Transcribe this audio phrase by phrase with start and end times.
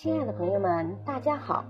[0.00, 1.64] 亲爱的朋友们，大家好！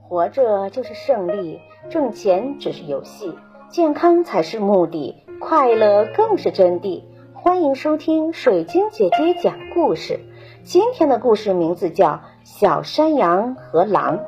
[0.00, 1.60] 活着就是胜利，
[1.90, 3.34] 挣钱只是游戏，
[3.68, 7.02] 健康才是目的，快乐更是真谛。
[7.34, 10.20] 欢迎收听水晶姐姐讲故事。
[10.64, 12.08] 今天的故事名字叫
[12.44, 14.18] 《小山羊和狼》。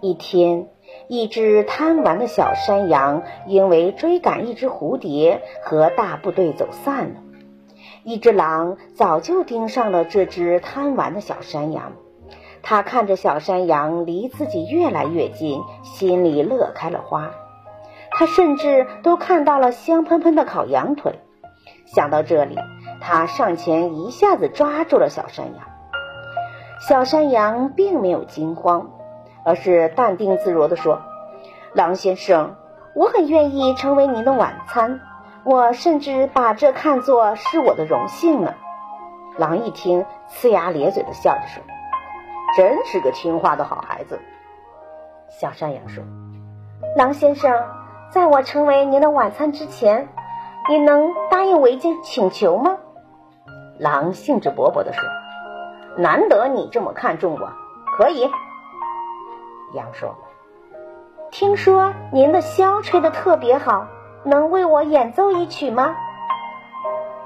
[0.00, 0.68] 一天，
[1.08, 7.16] 一只贪玩的小山羊因为追赶一只蝴蝶，和大部队走散了。
[8.02, 11.92] 一只狼早就盯上了这只贪玩的小山羊。
[12.62, 17.30] 他看着小山羊离自己越来越近，心里乐开了花。
[18.12, 21.18] 他甚至都看到了香喷喷的烤羊腿。
[21.86, 22.56] 想到这里，
[23.00, 25.64] 他上前一下子抓住了小山羊。
[26.88, 28.90] 小山羊并没有惊慌，
[29.44, 31.00] 而是淡定自若地说
[31.74, 32.56] ：“狼先生，
[32.94, 35.00] 我很愿意成为您的晚餐，
[35.44, 38.54] 我甚至把这看作是我的荣幸呢。”
[39.38, 41.62] 狼一听，呲牙咧嘴地笑着说。
[42.54, 44.20] 真是个听话的好孩子，
[45.30, 46.04] 小山羊说
[46.96, 47.50] ：“狼先生，
[48.10, 50.08] 在我成为您的晚餐之前，
[50.68, 52.76] 你能答应我一件请求吗？”
[53.80, 55.02] 狼兴致勃勃地说
[55.96, 57.52] ：“难得你这么看重我，
[57.96, 58.30] 可以。”
[59.72, 60.14] 羊说
[61.32, 63.86] ：“听说您的箫吹得特别好，
[64.24, 65.96] 能为我演奏一曲吗？”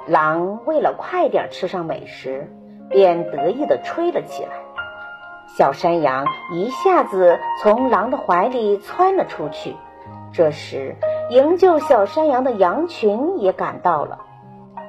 [0.07, 2.49] 狼为了快点吃上美食，
[2.89, 4.51] 便得意地吹了起来。
[5.47, 9.77] 小山羊一下子从狼的怀里窜了出去。
[10.33, 10.97] 这时，
[11.31, 14.19] 营救小山羊的羊群也赶到了。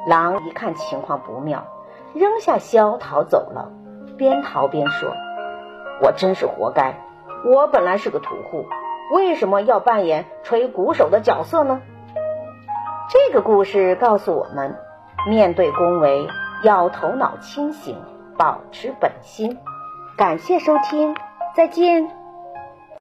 [0.07, 1.65] 狼一看情况不妙，
[2.13, 3.71] 扔下箫逃走了，
[4.17, 5.09] 边逃边说
[6.01, 6.95] ：“我真是活该！
[7.45, 8.65] 我本来是个屠户，
[9.13, 11.81] 为什么要扮演吹鼓手的角色呢？”
[13.09, 14.75] 这个故事告诉我们：
[15.29, 16.27] 面对恭维，
[16.63, 18.01] 要头脑清醒，
[18.37, 19.57] 保持本心。
[20.17, 21.13] 感谢收听，
[21.55, 22.16] 再见。